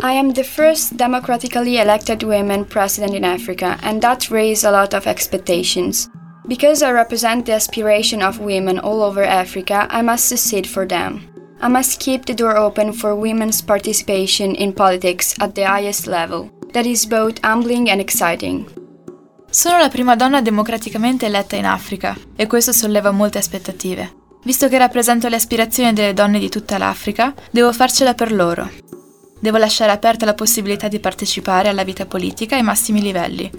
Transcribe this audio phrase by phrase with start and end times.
[0.00, 4.94] I am the first democratically elected woman president in Africa, and that raised a lot
[4.94, 6.08] of expectations.
[6.46, 11.26] Because I represent the aspiration of women all over Africa, I must succeed for them.
[11.60, 16.48] I must keep the door open for women's participation in politics at the highest level.
[16.72, 18.66] That is both humbling and exciting.
[19.50, 24.12] Sono la prima donna democraticamente eletta in Africa e questo solleva molte aspettative.
[24.44, 28.70] Visto che rappresento le aspirazioni delle donne di tutta l'Africa, devo farcela per loro.
[29.40, 33.50] Devo lasciare aperta la possibilità di partecipare alla vita politica ai massimi livelli.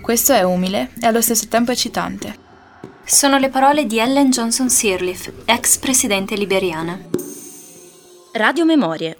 [0.00, 2.46] Questo è umile e allo stesso tempo eccitante.
[3.04, 6.98] Sono le parole di Ellen Johnson Sirleaf, ex presidente liberiana.
[8.32, 9.18] Radio Memorie.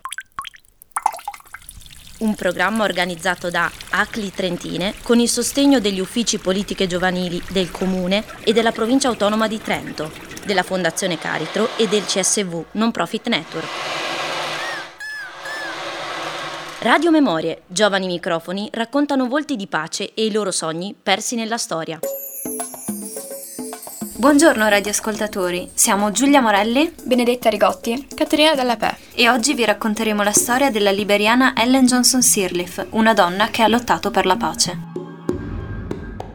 [2.18, 8.24] Un programma organizzato da ACLI Trentine con il sostegno degli uffici politiche giovanili del Comune
[8.44, 10.10] e della Provincia Autonoma di Trento,
[10.44, 13.87] della Fondazione Caritro e del CSV Non Profit Network.
[16.80, 21.98] Radio Memorie, giovani microfoni raccontano volti di pace e i loro sogni persi nella storia.
[24.14, 28.96] Buongiorno radioascoltatori, siamo Giulia Morelli, Benedetta Rigotti, Caterina Dalla Pè.
[29.14, 33.68] e oggi vi racconteremo la storia della liberiana Ellen Johnson Sirleaf, una donna che ha
[33.68, 34.78] lottato per la pace.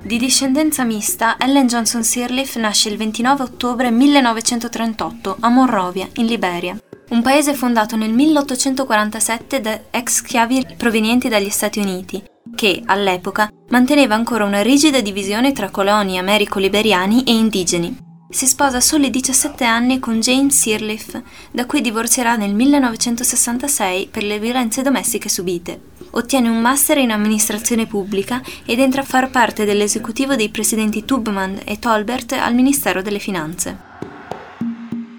[0.01, 6.77] Di discendenza mista, Ellen Johnson Sirleaf nasce il 29 ottobre 1938 a Monrovia, in Liberia,
[7.13, 12.21] un paese fondato nel 1847 da ex schiavi provenienti dagli Stati Uniti,
[12.55, 17.97] che, all'epoca, manteneva ancora una rigida divisione tra coloni americo-liberiani e indigeni.
[18.31, 24.23] Si sposa a soli 17 anni con Jane Sirleaf, da cui divorzierà nel 1966 per
[24.23, 25.91] le violenze domestiche subite.
[26.15, 31.59] Ottiene un master in amministrazione pubblica ed entra a far parte dell'esecutivo dei presidenti Tubman
[31.63, 33.91] e Tolbert al Ministero delle Finanze.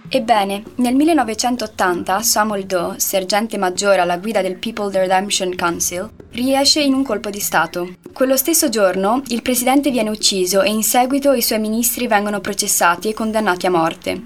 [0.08, 6.94] Ebbene, nel 1980 Samuel Doe, sergente maggiore alla guida del People Redemption Council, riesce in
[6.94, 7.94] un colpo di Stato.
[8.12, 13.08] Quello stesso giorno il presidente viene ucciso e in seguito i suoi ministri vengono processati
[13.08, 14.22] e condannati a morte.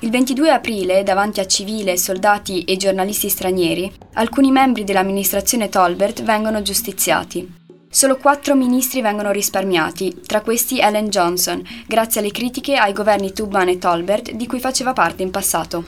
[0.00, 6.60] Il 22 aprile, davanti a civile, soldati e giornalisti stranieri, alcuni membri dell'amministrazione Tolbert vengono
[6.60, 7.63] giustiziati.
[7.94, 13.68] Solo quattro ministri vengono risparmiati, tra questi Ellen Johnson, grazie alle critiche ai governi Tubman
[13.68, 15.84] e Tolbert di cui faceva parte in passato.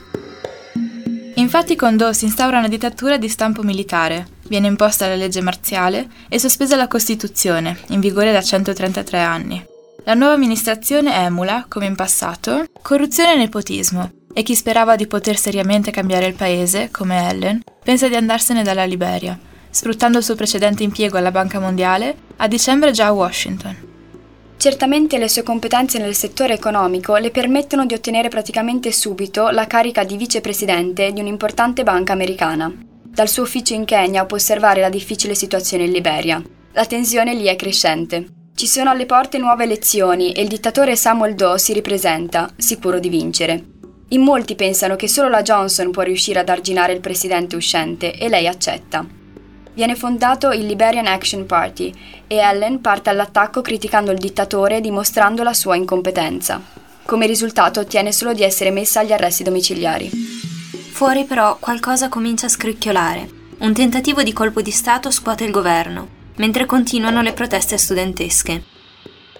[1.35, 6.07] Infatti con Doe si instaura una dittatura di stampo militare, viene imposta la legge marziale
[6.29, 9.65] e sospesa la Costituzione, in vigore da 133 anni.
[10.05, 15.37] La nuova amministrazione emula, come in passato, corruzione e nepotismo, e chi sperava di poter
[15.37, 19.37] seriamente cambiare il paese, come Ellen, pensa di andarsene dalla Liberia,
[19.77, 23.75] sfruttando il suo precedente impiego alla Banca Mondiale, a dicembre già a Washington.
[24.57, 30.03] Certamente le sue competenze nel settore economico le permettono di ottenere praticamente subito la carica
[30.03, 32.73] di vicepresidente di un'importante banca americana.
[33.03, 36.41] Dal suo ufficio in Kenya può osservare la difficile situazione in Liberia.
[36.71, 38.25] La tensione lì è crescente.
[38.55, 43.09] Ci sono alle porte nuove elezioni e il dittatore Samuel Doe si ripresenta, sicuro di
[43.09, 43.63] vincere.
[44.07, 48.27] In molti pensano che solo la Johnson può riuscire ad arginare il presidente uscente e
[48.27, 49.05] lei accetta.
[49.77, 51.93] Viene fondato il Liberian Action Party
[52.25, 56.59] e Ellen parte all'attacco criticando il dittatore e dimostrando la sua incompetenza.
[57.05, 60.09] Come risultato ottiene solo di essere messa agli arresti domiciliari.
[60.09, 63.29] Fuori però qualcosa comincia a scricchiolare.
[63.59, 68.63] Un tentativo di colpo di Stato scuote il governo, mentre continuano le proteste studentesche.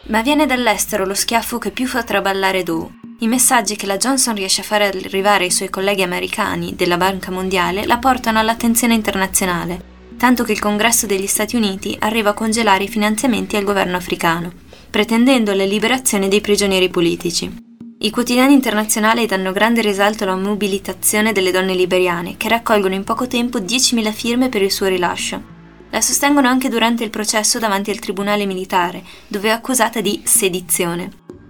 [0.09, 2.87] Ma viene dall'estero lo schiaffo che più fa traballare Doe.
[3.21, 7.31] I messaggi che la Johnson riesce a fare arrivare ai suoi colleghi americani della Banca
[7.31, 12.83] Mondiale la portano all'attenzione internazionale, tanto che il Congresso degli Stati Uniti arriva a congelare
[12.83, 14.51] i finanziamenti al governo africano,
[14.89, 17.65] pretendendo la liberazione dei prigionieri politici.
[17.99, 23.27] I quotidiani internazionali danno grande risalto alla mobilitazione delle donne liberiane, che raccolgono in poco
[23.27, 25.55] tempo 10.000 firme per il suo rilascio.
[25.89, 31.09] La sostengono anche durante il processo davanti al tribunale militare, dove è accusata di sedizione.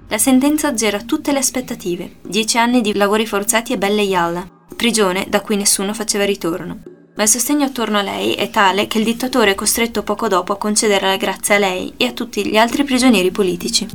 [0.10, 5.26] La sentenza azzera tutte le aspettative, 10 anni di lavori forzati e belle yalla, prigione
[5.28, 9.04] da cui nessuno faceva ritorno ma il sostegno attorno a lei è tale che il
[9.04, 12.58] dittatore è costretto poco dopo a concedere la grazia a lei e a tutti gli
[12.58, 13.88] altri prigionieri politici.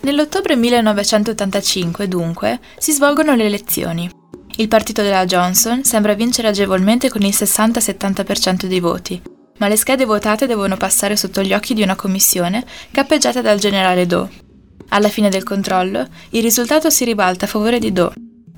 [0.00, 4.10] Nell'ottobre 1985, dunque, si svolgono le elezioni.
[4.56, 9.22] Il partito della Johnson sembra vincere agevolmente con il 60-70% dei voti,
[9.58, 14.06] ma le schede votate devono passare sotto gli occhi di una commissione cappeggiata dal generale
[14.06, 14.28] Doe.
[14.88, 18.12] Alla fine del controllo, il risultato si ribalta a favore di Doe.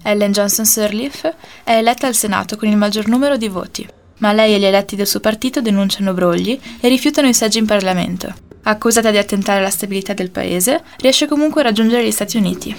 [0.06, 1.34] Ellen Johnson Sirleaf
[1.64, 4.96] è eletta al Senato con il maggior numero di voti, ma lei e gli eletti
[4.96, 8.32] del suo partito denunciano brogli e rifiutano i seggi in Parlamento.
[8.64, 12.76] Accusata di attentare alla stabilità del paese, riesce comunque a raggiungere gli Stati Uniti.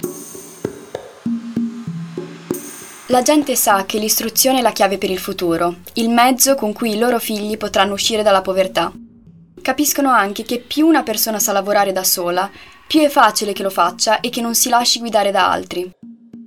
[3.08, 6.94] La gente sa che l'istruzione è la chiave per il futuro, il mezzo con cui
[6.94, 8.92] i loro figli potranno uscire dalla povertà.
[9.64, 12.50] Capiscono anche che più una persona sa lavorare da sola,
[12.86, 15.90] più è facile che lo faccia e che non si lasci guidare da altri.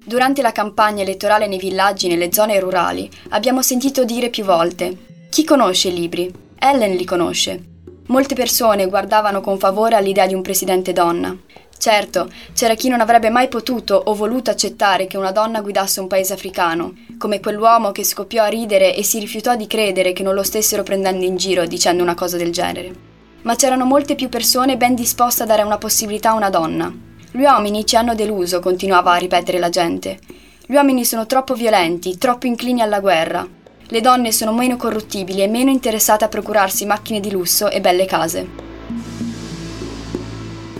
[0.09, 4.97] Durante la campagna elettorale nei villaggi e nelle zone rurali abbiamo sentito dire più volte
[5.29, 6.33] chi conosce i libri?
[6.59, 7.63] Ellen li conosce.
[8.07, 11.37] Molte persone guardavano con favore all'idea di un presidente donna.
[11.77, 16.07] Certo, c'era chi non avrebbe mai potuto o voluto accettare che una donna guidasse un
[16.07, 20.33] paese africano, come quell'uomo che scoppiò a ridere e si rifiutò di credere che non
[20.33, 22.95] lo stessero prendendo in giro dicendo una cosa del genere.
[23.43, 27.08] Ma c'erano molte più persone ben disposte a dare una possibilità a una donna.
[27.31, 30.19] Gli uomini ci hanno deluso, continuava a ripetere la gente.
[30.67, 33.47] Gli uomini sono troppo violenti, troppo inclini alla guerra.
[33.87, 38.07] Le donne sono meno corruttibili e meno interessate a procurarsi macchine di lusso e belle
[38.07, 38.47] case.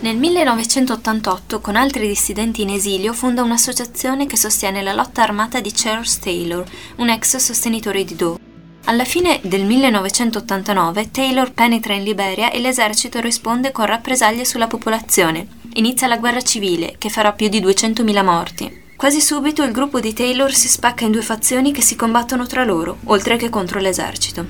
[0.01, 5.71] Nel 1988, con altri dissidenti in esilio, fonda un'associazione che sostiene la lotta armata di
[5.71, 6.63] Charles Taylor,
[6.95, 8.37] un ex sostenitore di Doe.
[8.85, 15.58] Alla fine del 1989 Taylor penetra in Liberia e l'esercito risponde con rappresaglie sulla popolazione.
[15.79, 18.81] Inizia la guerra civile, che farà più di 200.000 morti.
[18.97, 22.65] Quasi subito il gruppo di Taylor si spacca in due fazioni che si combattono tra
[22.65, 24.45] loro, oltre che contro l'esercito.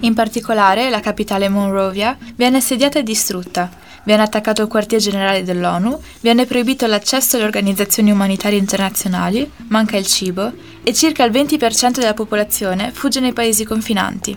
[0.00, 3.70] In particolare, la capitale Monrovia viene assediata e distrutta,
[4.04, 10.06] viene attaccato il quartier generale dell'ONU, viene proibito l'accesso alle organizzazioni umanitarie internazionali, manca il
[10.06, 10.52] cibo
[10.82, 14.36] e circa il 20% della popolazione fugge nei paesi confinanti.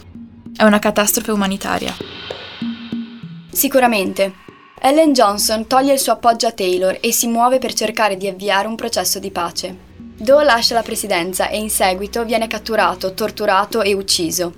[0.55, 1.93] È una catastrofe umanitaria.
[3.51, 4.47] Sicuramente,
[4.81, 8.65] Ellen Johnson toglie il suo appoggio a Taylor e si muove per cercare di avviare
[8.65, 9.75] un processo di pace.
[9.97, 14.53] Doe lascia la presidenza e in seguito viene catturato, torturato e ucciso.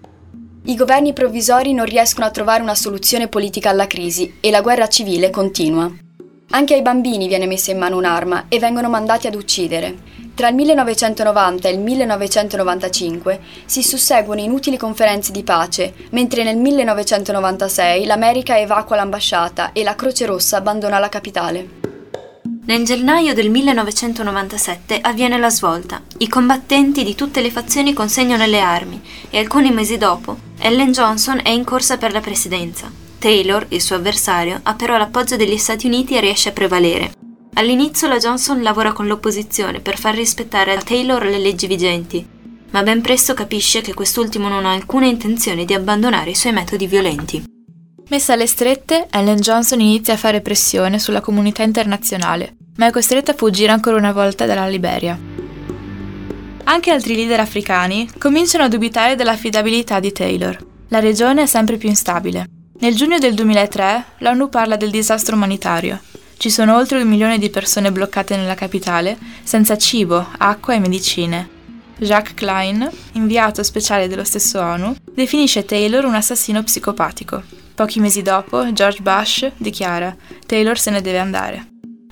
[0.65, 4.88] I governi provvisori non riescono a trovare una soluzione politica alla crisi e la guerra
[4.88, 5.91] civile continua.
[6.51, 10.20] Anche ai bambini viene messa in mano un'arma e vengono mandati ad uccidere.
[10.42, 18.06] Tra il 1990 e il 1995 si susseguono inutili conferenze di pace, mentre nel 1996
[18.06, 21.70] l'America evacua l'ambasciata e la Croce Rossa abbandona la capitale.
[22.66, 26.02] Nel gennaio del 1997 avviene la svolta.
[26.18, 29.00] I combattenti di tutte le fazioni consegnano le armi
[29.30, 32.92] e alcuni mesi dopo Ellen Johnson è in corsa per la presidenza.
[33.20, 37.12] Taylor, il suo avversario, ha però l'appoggio degli Stati Uniti e riesce a prevalere.
[37.53, 42.25] All'inizio la Johnson lavora con l'opposizione per far rispettare a Taylor le leggi vigenti,
[42.71, 46.88] ma ben presto capisce che quest'ultimo non ha alcuna intenzione di abbandonare i suoi metodi
[46.88, 47.44] violenti.
[48.09, 53.31] Messa alle strette, Ellen Johnson inizia a fare pressione sulla comunità internazionale, ma è costretta
[53.31, 55.19] a fuggire ancora una volta dalla Liberia.
[56.63, 60.57] Anche altri leader africani cominciano a dubitare dell'affidabilità di Taylor.
[60.88, 62.45] La regione è sempre più instabile.
[62.80, 66.00] Nel giugno del 2003 l'ONU parla del disastro umanitario.
[66.42, 71.48] Ci sono oltre un milione di persone bloccate nella capitale, senza cibo, acqua e medicine.
[72.00, 77.44] Jacques Klein, inviato speciale dello stesso ONU, definisce Taylor un assassino psicopatico.
[77.76, 80.16] Pochi mesi dopo, George Bush dichiara
[80.48, 81.68] Taylor se ne deve andare.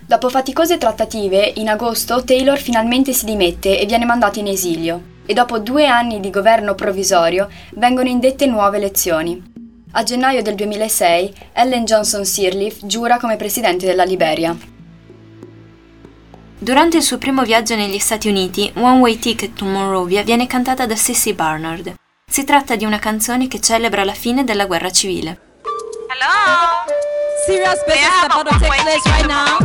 [0.06, 5.34] Dopo faticose trattative, in agosto Taylor finalmente si dimette e viene mandato in esilio, e
[5.34, 9.58] dopo due anni di governo provvisorio vengono indette nuove elezioni.
[9.92, 14.56] A gennaio del 2006 Ellen Johnson Sirleaf giura come presidente della Liberia.
[16.60, 20.86] Durante il suo primo viaggio negli Stati Uniti, One Way Ticket to Monrovia viene cantata
[20.86, 21.96] da Sissy Barnard.
[22.30, 25.40] Si tratta di una canzone che celebra la fine della guerra civile.
[26.08, 26.86] Hello?
[27.48, 29.58] Serious business about to take place right now.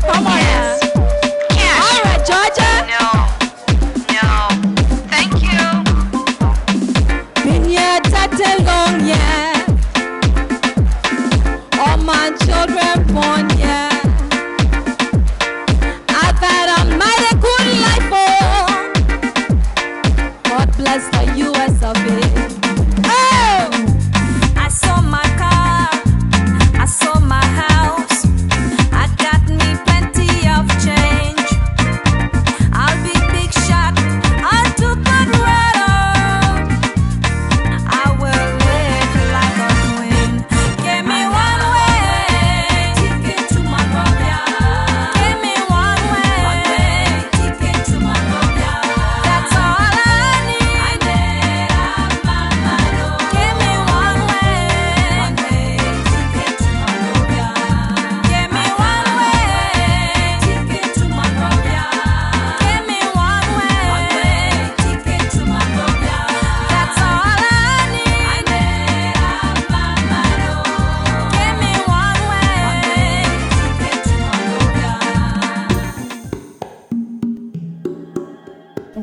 [0.00, 0.36] Come on.
[0.36, 0.80] Yes.
[1.78, 2.84] All right, Georgia.
[2.86, 3.05] No.
[8.38, 9.64] yeah.
[11.78, 13.95] All my children born, yeah.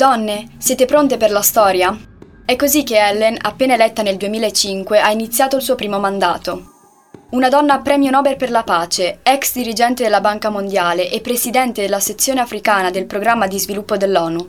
[0.04, 1.98] Donne, siete pronte per la storia?
[2.44, 6.72] È così che Ellen, appena eletta nel 2005, ha iniziato il suo primo mandato.
[7.30, 12.02] Una donna premio Nobel per la pace, ex dirigente della Banca Mondiale e presidente della
[12.02, 14.48] sezione africana del programma di sviluppo dell'ONU.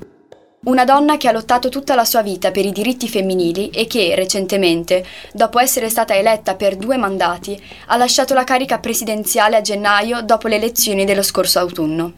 [0.65, 4.13] Una donna che ha lottato tutta la sua vita per i diritti femminili e che,
[4.17, 10.21] recentemente, dopo essere stata eletta per due mandati, ha lasciato la carica presidenziale a gennaio
[10.23, 12.13] dopo le elezioni dello scorso autunno.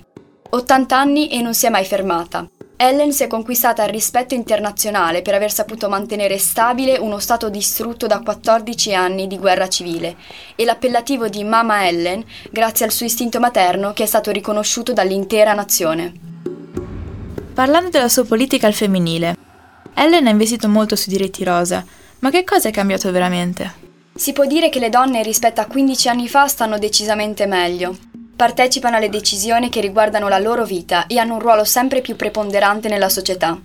[0.49, 2.49] 80 anni e non si è mai fermata.
[2.79, 8.07] Ellen si è conquistata il rispetto internazionale per aver saputo mantenere stabile uno Stato distrutto
[8.07, 10.17] da 14 anni di guerra civile
[10.55, 15.55] e l'appellativo di Mama Ellen grazie al suo istinto materno che è stato riconosciuto dall'intera
[15.55, 16.13] nazione.
[17.55, 19.37] Parlando della sua politica al femminile,
[19.95, 21.83] Ellen ha investito molto sui diritti rosa,
[22.19, 23.85] ma che cosa è cambiato veramente?
[24.15, 27.97] Si può dire che le donne rispetto a 15 anni fa stanno decisamente meglio.
[28.37, 32.87] Partecipano alle decisioni che riguardano la loro vita e hanno un ruolo sempre più preponderante
[32.87, 33.59] nella società.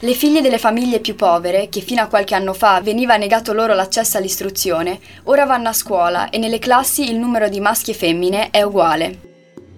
[0.00, 3.74] Le figlie delle famiglie più povere, che fino a qualche anno fa veniva negato loro
[3.74, 8.48] l'accesso all'istruzione, ora vanno a scuola e nelle classi il numero di maschi e femmine
[8.48, 9.18] è uguale.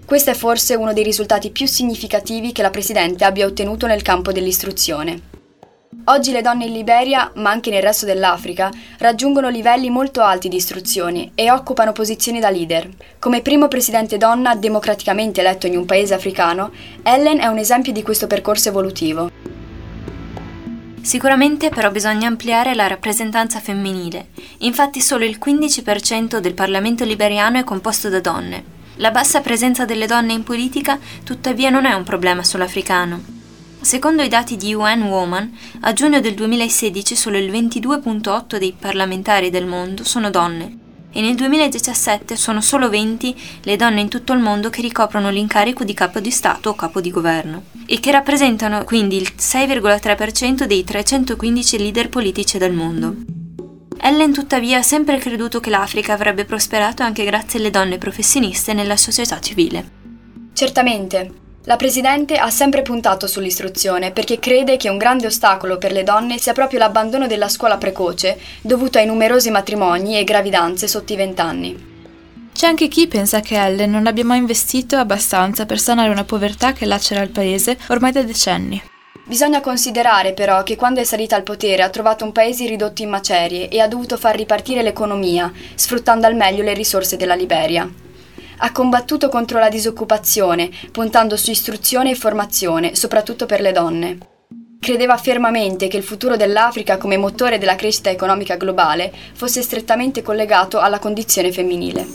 [0.06, 4.30] Questo è forse uno dei risultati più significativi che la Presidente abbia ottenuto nel campo
[4.30, 5.29] dell'istruzione.
[6.10, 10.56] Oggi le donne in Liberia, ma anche nel resto dell'Africa, raggiungono livelli molto alti di
[10.56, 12.88] istruzione e occupano posizioni da leader.
[13.20, 16.72] Come primo presidente donna democraticamente eletto in un paese africano,
[17.04, 19.30] Ellen è un esempio di questo percorso evolutivo.
[21.00, 24.30] Sicuramente però bisogna ampliare la rappresentanza femminile.
[24.58, 28.64] Infatti solo il 15% del Parlamento liberiano è composto da donne.
[28.96, 33.38] La bassa presenza delle donne in politica tuttavia non è un problema solo africano.
[33.82, 39.48] Secondo i dati di UN Woman, a giugno del 2016 solo il 22.8 dei parlamentari
[39.48, 40.78] del mondo sono donne
[41.12, 45.82] e nel 2017 sono solo 20 le donne in tutto il mondo che ricoprono l'incarico
[45.82, 50.84] di capo di Stato o capo di governo e che rappresentano quindi il 6,3% dei
[50.84, 53.16] 315 leader politici del mondo.
[54.02, 58.96] Ellen tuttavia ha sempre creduto che l'Africa avrebbe prosperato anche grazie alle donne professioniste nella
[58.96, 59.98] società civile.
[60.52, 61.48] Certamente.
[61.64, 66.38] La Presidente ha sempre puntato sull'istruzione perché crede che un grande ostacolo per le donne
[66.38, 71.88] sia proprio l'abbandono della scuola precoce dovuto ai numerosi matrimoni e gravidanze sotto i vent'anni.
[72.54, 76.72] C'è anche chi pensa che Ellen non abbia mai investito abbastanza per sanare una povertà
[76.72, 78.82] che lacera il paese ormai da decenni.
[79.24, 83.10] Bisogna considerare però che quando è salita al potere ha trovato un paese ridotto in
[83.10, 88.08] macerie e ha dovuto far ripartire l'economia, sfruttando al meglio le risorse della Liberia.
[88.62, 94.18] Ha combattuto contro la disoccupazione, puntando su istruzione e formazione, soprattutto per le donne.
[94.78, 100.78] Credeva fermamente che il futuro dell'Africa come motore della crescita economica globale fosse strettamente collegato
[100.78, 102.06] alla condizione femminile.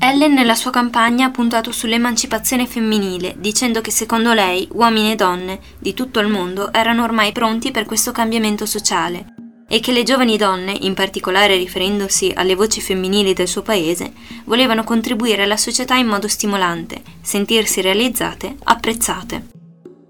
[0.00, 5.60] Ellen nella sua campagna ha puntato sull'emancipazione femminile, dicendo che secondo lei uomini e donne
[5.78, 9.35] di tutto il mondo erano ormai pronti per questo cambiamento sociale
[9.68, 14.12] e che le giovani donne, in particolare riferendosi alle voci femminili del suo paese,
[14.44, 19.54] volevano contribuire alla società in modo stimolante, sentirsi realizzate, apprezzate.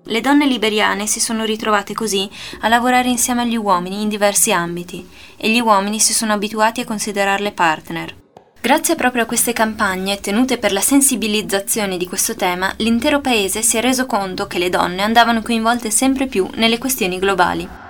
[0.09, 2.29] Le donne liberiane si sono ritrovate così
[2.61, 5.05] a lavorare insieme agli uomini in diversi ambiti
[5.37, 8.15] e gli uomini si sono abituati a considerarle partner.
[8.61, 13.77] Grazie proprio a queste campagne tenute per la sensibilizzazione di questo tema, l'intero paese si
[13.77, 17.86] è reso conto che le donne andavano coinvolte sempre più nelle questioni globali.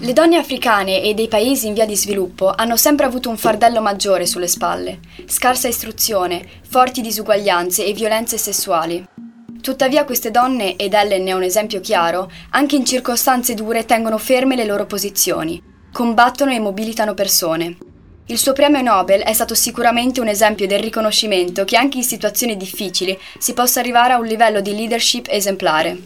[0.00, 3.80] Le donne africane e dei paesi in via di sviluppo hanno sempre avuto un fardello
[3.80, 9.04] maggiore sulle spalle, scarsa istruzione, forti disuguaglianze e violenze sessuali.
[9.60, 14.18] Tuttavia queste donne, ed Ellen ne è un esempio chiaro, anche in circostanze dure tengono
[14.18, 15.60] ferme le loro posizioni,
[15.92, 17.76] combattono e mobilitano persone.
[18.26, 22.56] Il suo premio Nobel è stato sicuramente un esempio del riconoscimento che anche in situazioni
[22.56, 25.98] difficili si possa arrivare a un livello di leadership esemplare.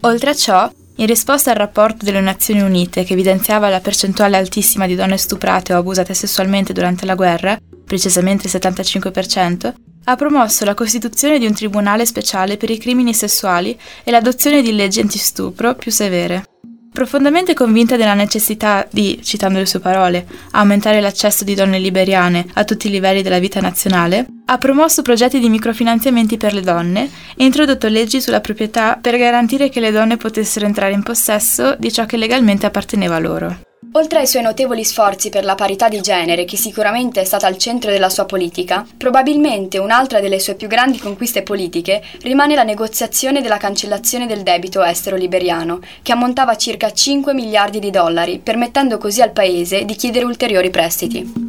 [0.00, 4.86] Oltre a ciò, in risposta al rapporto delle Nazioni Unite che evidenziava la percentuale altissima
[4.86, 9.72] di donne stuprate o abusate sessualmente durante la guerra, precisamente il 75%,
[10.04, 14.72] ha promosso la costituzione di un tribunale speciale per i crimini sessuali e l'adozione di
[14.72, 16.44] leggi antistupro più severe.
[16.92, 22.64] Profondamente convinta della necessità di, citando le sue parole, aumentare l'accesso di donne liberiane a
[22.64, 27.44] tutti i livelli della vita nazionale, ha promosso progetti di microfinanziamenti per le donne e
[27.44, 32.06] introdotto leggi sulla proprietà per garantire che le donne potessero entrare in possesso di ciò
[32.06, 33.67] che legalmente apparteneva loro.
[33.98, 37.58] Oltre ai suoi notevoli sforzi per la parità di genere, che sicuramente è stata al
[37.58, 43.42] centro della sua politica, probabilmente un'altra delle sue più grandi conquiste politiche rimane la negoziazione
[43.42, 49.20] della cancellazione del debito estero liberiano, che ammontava circa 5 miliardi di dollari, permettendo così
[49.20, 51.47] al paese di chiedere ulteriori prestiti.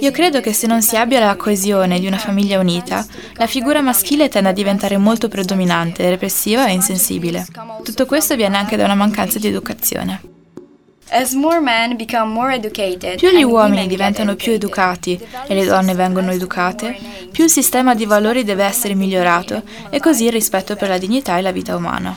[0.00, 3.80] Io credo che se non si abbia la coesione di una famiglia unita, la figura
[3.82, 7.46] maschile tende a diventare molto predominante, repressiva e insensibile.
[7.84, 10.20] Tutto questo viene anche da una mancanza di educazione.
[13.16, 16.96] Più gli uomini diventano più educati e le donne vengono educate,
[17.30, 21.38] più il sistema di valori deve essere migliorato e così il rispetto per la dignità
[21.38, 22.16] e la vita umana.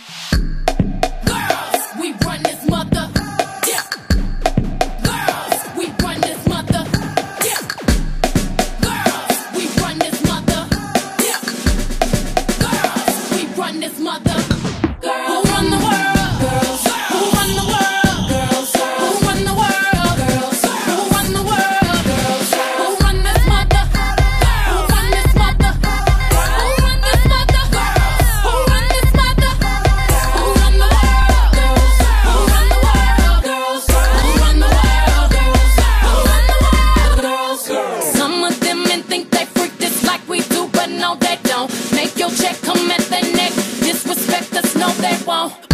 [42.28, 43.54] your check, come at their neck.
[43.80, 45.67] Disrespect us, no, they won't.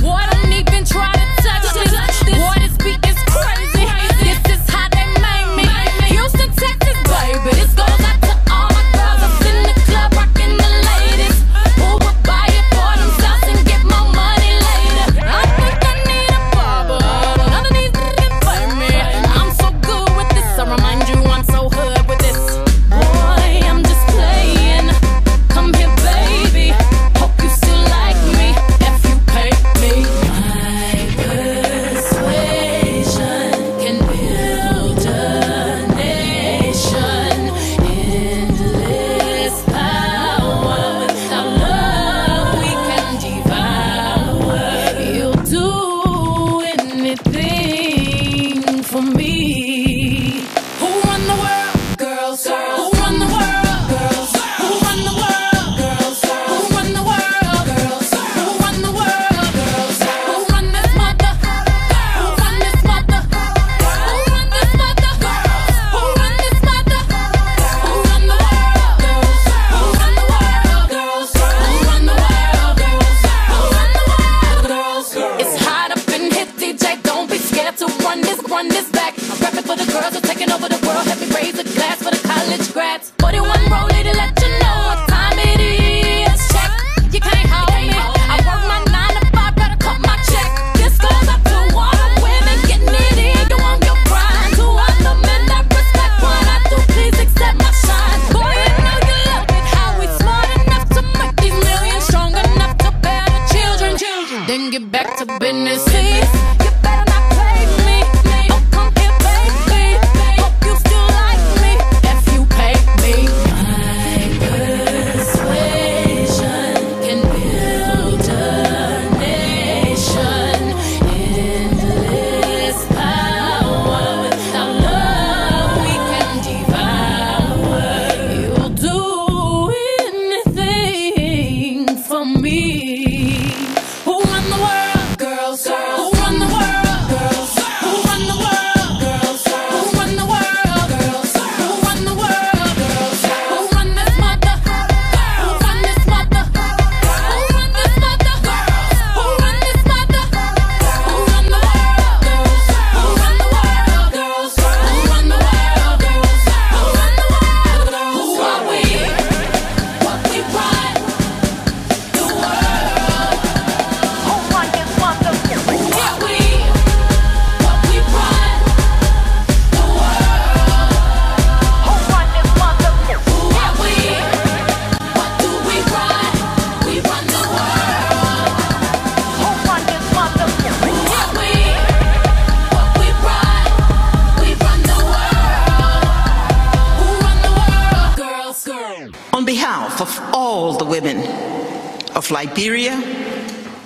[78.14, 79.14] run this, run this back.
[79.18, 81.06] I'm rapping for the girls who're taking over the world.
[81.08, 81.33] Happy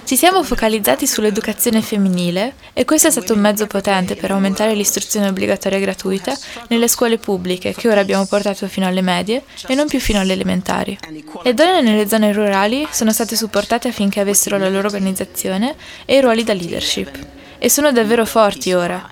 [0.04, 5.28] Ci siamo focalizzati sull'educazione femminile e questo è stato un mezzo potente per aumentare l'istruzione
[5.28, 6.36] obbligatoria gratuita
[6.70, 10.34] nelle scuole pubbliche che ora abbiamo portato fino alle medie e non più fino alle
[10.34, 10.98] elementari.
[11.44, 16.22] Le donne nelle zone rurali sono state supportate affinché avessero la loro organizzazione e i
[16.22, 17.16] ruoli da leadership.
[17.60, 19.08] E sono davvero forti ora.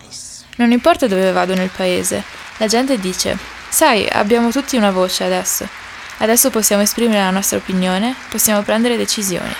[0.55, 2.23] Non importa dove vado nel paese,
[2.57, 3.37] la gente dice,
[3.69, 5.84] sai, abbiamo tutti una voce adesso.
[6.17, 9.53] Adesso possiamo esprimere la nostra opinione, possiamo prendere decisioni.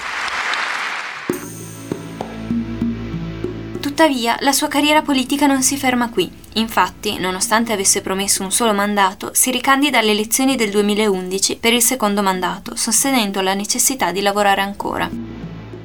[3.80, 6.30] Tuttavia, la sua carriera politica non si ferma qui.
[6.56, 11.82] Infatti, nonostante avesse promesso un solo mandato, si ricandida alle elezioni del 2011 per il
[11.82, 15.10] secondo mandato, sostenendo la necessità di lavorare ancora.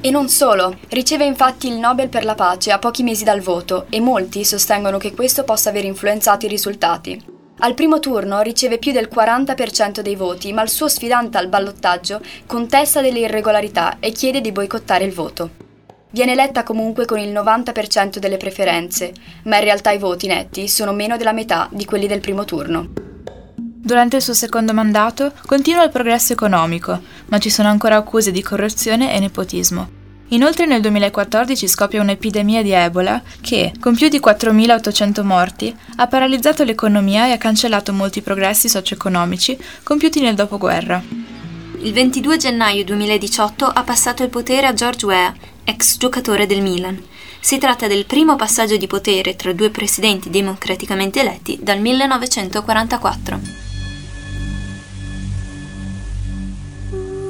[0.02, 3.86] E non solo, riceve infatti il Nobel per la pace a pochi mesi dal voto
[3.90, 7.29] e molti sostengono che questo possa aver influenzato i risultati.
[7.62, 12.22] Al primo turno riceve più del 40% dei voti, ma il suo sfidante al ballottaggio
[12.46, 15.50] contesta delle irregolarità e chiede di boicottare il voto.
[16.10, 19.12] Viene eletta comunque con il 90% delle preferenze,
[19.44, 22.88] ma in realtà i voti netti sono meno della metà di quelli del primo turno.
[23.54, 28.42] Durante il suo secondo mandato continua il progresso economico, ma ci sono ancora accuse di
[28.42, 29.99] corruzione e nepotismo.
[30.32, 36.62] Inoltre nel 2014 scoppia un'epidemia di Ebola che, con più di 4.800 morti, ha paralizzato
[36.62, 41.02] l'economia e ha cancellato molti progressi socio-economici compiuti nel dopoguerra.
[41.80, 47.02] Il 22 gennaio 2018 ha passato il potere a George Weah, ex giocatore del Milan.
[47.40, 53.40] Si tratta del primo passaggio di potere tra due presidenti democraticamente eletti dal 1944.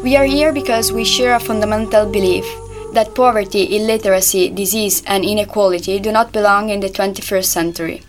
[0.03, 5.99] We are here because we share a fundamental belief that poverty, illiteracy, disease, and inequality
[6.01, 8.03] do not belong in the 21st century.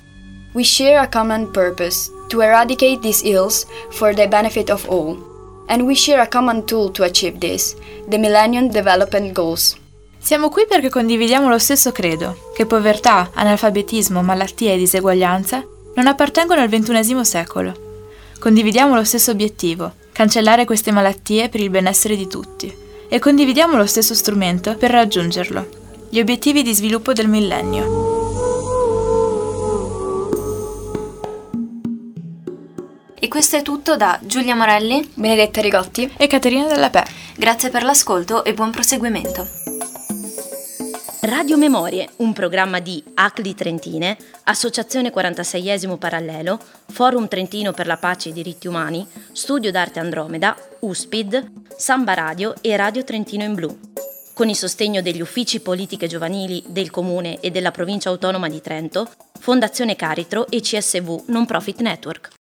[0.54, 5.18] We share a common purpose to eradicate these ills for the benefit of all.
[5.68, 7.76] And we share a common tool to achieve this
[8.10, 9.78] the Millennium Development Goals.
[10.20, 15.66] Siamo qui perché condividiamo lo stesso credo, che povertà, analfabetismo, malattia e diseguaglianza
[15.96, 17.74] non appartengono al XXI secolo.
[18.40, 22.81] Condividiamo lo stesso obiettivo, cancellare queste malattie per il benessere di tutti
[23.14, 25.68] e condividiamo lo stesso strumento per raggiungerlo,
[26.10, 28.10] gli obiettivi di sviluppo del millennio.
[33.20, 37.04] E questo è tutto da Giulia Morelli, Benedetta Rigotti E Caterina Della Pè.
[37.36, 39.46] grazie per l'ascolto e buon proseguimento.
[41.32, 48.28] Radio Memorie, un programma di ACLI Trentine, Associazione 46esimo Parallelo, Forum Trentino per la Pace
[48.28, 53.80] e i Diritti Umani, Studio d'Arte Andromeda, USPID, Samba Radio e Radio Trentino in Blu.
[54.34, 59.10] Con il sostegno degli uffici politiche giovanili del Comune e della Provincia Autonoma di Trento,
[59.40, 62.40] Fondazione Caritro e CSV Non Profit Network.